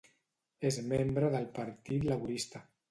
[0.69, 2.69] És membre del Partit Laborista.